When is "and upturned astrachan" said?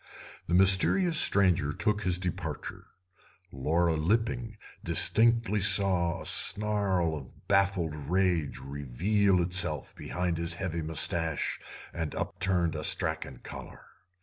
11.93-13.43